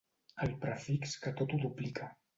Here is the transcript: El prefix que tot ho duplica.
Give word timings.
El 0.45 0.55
prefix 0.63 1.13
que 1.27 1.37
tot 1.43 1.53
ho 1.59 1.63
duplica. 1.69 2.13